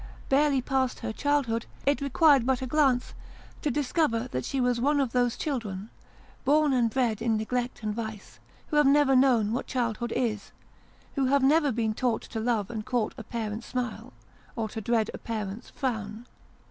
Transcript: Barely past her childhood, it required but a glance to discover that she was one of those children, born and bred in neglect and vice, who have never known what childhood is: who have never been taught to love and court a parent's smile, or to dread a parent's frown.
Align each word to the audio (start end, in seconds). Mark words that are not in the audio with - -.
Barely 0.29 0.63
past 0.63 1.01
her 1.01 1.13
childhood, 1.13 1.67
it 1.85 2.01
required 2.01 2.43
but 2.43 2.63
a 2.63 2.65
glance 2.65 3.13
to 3.61 3.69
discover 3.69 4.27
that 4.29 4.45
she 4.45 4.59
was 4.59 4.81
one 4.81 4.99
of 4.99 5.11
those 5.11 5.37
children, 5.37 5.91
born 6.43 6.73
and 6.73 6.89
bred 6.89 7.21
in 7.21 7.37
neglect 7.37 7.83
and 7.83 7.93
vice, 7.93 8.39
who 8.69 8.77
have 8.77 8.87
never 8.87 9.15
known 9.15 9.51
what 9.53 9.67
childhood 9.67 10.11
is: 10.15 10.53
who 11.13 11.27
have 11.27 11.43
never 11.43 11.71
been 11.71 11.93
taught 11.93 12.23
to 12.23 12.39
love 12.39 12.71
and 12.71 12.83
court 12.83 13.13
a 13.15 13.23
parent's 13.23 13.67
smile, 13.67 14.11
or 14.55 14.67
to 14.69 14.81
dread 14.81 15.11
a 15.13 15.19
parent's 15.19 15.69
frown. 15.69 16.25